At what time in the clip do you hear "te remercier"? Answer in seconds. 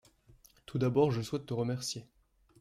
1.45-2.07